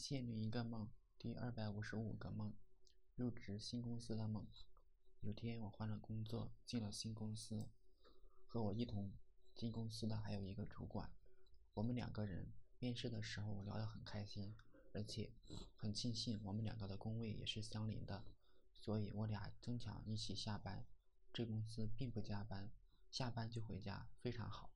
[0.00, 2.54] 仙女一个梦，第二百五十五个梦，
[3.16, 4.46] 入职新公司的梦。
[5.20, 7.68] 有天我换了工作，进了新公司，
[8.46, 9.12] 和我一同
[9.54, 11.12] 进公司的还有一个主管。
[11.74, 14.56] 我们两个人面试的时候聊得很开心，
[14.94, 15.30] 而且
[15.76, 18.24] 很庆幸我们两个的工位也是相邻的，
[18.72, 20.82] 所以我俩争抢一起下班。
[21.30, 22.70] 这公司并不加班，
[23.10, 24.72] 下班就回家，非常好。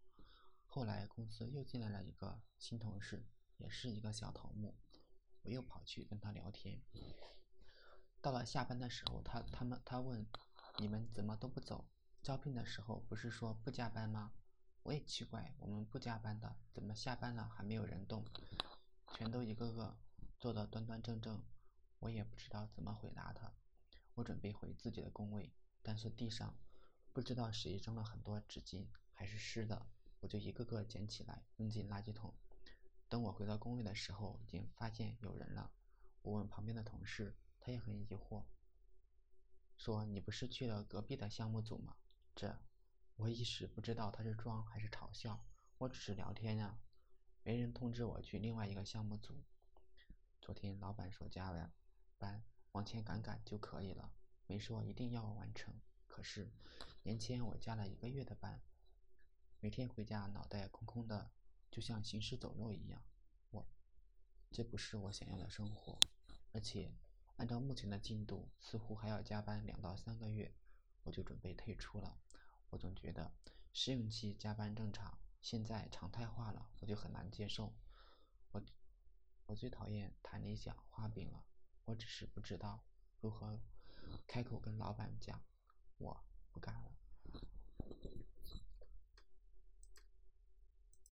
[0.67, 3.25] 后来公司又进来了一个新同事。
[3.57, 4.75] 也是一个小头目，
[5.45, 6.81] 我又跑去跟他聊天。
[8.21, 10.27] 到了下班的时候，他他们他问
[10.81, 11.87] ：“你们怎么都不走？
[12.23, 14.33] 招聘的时候不是说不加班吗？”
[14.83, 18.25] 我也奇怪，我们不加班的，怎么下班了还没有人动？
[19.15, 19.97] 全都一个个
[20.39, 21.43] 坐得端端正正。
[22.01, 23.53] 我也不知道怎么回答他。
[24.15, 26.55] 我准备回自己的工位，但是地上
[27.13, 29.87] 不知道谁扔了很多纸巾，还是湿的，
[30.21, 32.35] 我就一个个捡起来扔进垃圾桶。
[33.09, 35.71] 等我回到工位的时候，已经发现有人了。
[36.23, 38.45] 我问旁边的同事，他也很疑惑，
[39.77, 41.97] 说：“你不是去了隔壁的项目组吗？”
[42.35, 42.59] 这，
[43.17, 45.45] 我一时不知道他是装还是嘲笑。
[45.79, 46.79] 我只是聊天呀，
[47.43, 49.45] 没人通知我去另外一个项目组。
[50.41, 51.73] 昨天老板说加完
[52.19, 52.43] 班
[52.73, 54.13] 往前赶赶就可以了，
[54.47, 55.75] 没说一定要完成。
[56.07, 56.51] 可是
[57.03, 58.63] 年前我加了一个月的班，
[59.61, 61.31] 每天回家脑袋空空的。
[61.75, 63.03] 就像行尸走肉一样，
[63.51, 63.67] 我，
[64.53, 65.99] 这不是我想要的生活，
[66.53, 66.95] 而且
[67.35, 70.55] 按照目前的进度，似乎还要加班两到三个月，
[71.03, 72.17] 我就准备退出了。
[72.71, 73.35] 我总觉得
[73.73, 77.75] 试用期加班正常，现在常态化了，我就很难接受。
[78.53, 78.63] 我，
[79.47, 81.45] 我最讨厌谈理想画饼了，
[81.87, 82.85] 我只是不知道
[83.21, 83.61] 如何
[84.29, 85.43] 开口跟老板讲，
[85.99, 86.94] 我不干了。